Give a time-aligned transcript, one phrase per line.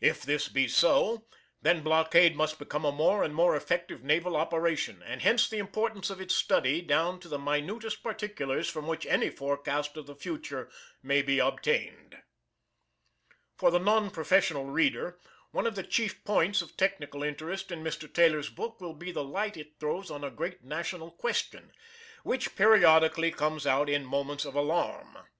[0.00, 1.26] If this be so,
[1.60, 6.10] then blockade must become a more and more effective naval operation, and hence the importance
[6.10, 10.70] of its study down to the minutest particulars from which any forecast of the future
[11.02, 12.22] may be obtained.
[13.56, 15.18] For the non professional reader
[15.50, 18.06] one of the chief points of technical interest in Mr.
[18.06, 21.72] Taylor's book will be the light it throws on a great national question,
[22.22, 25.18] which periodically comes out in moments of alarm.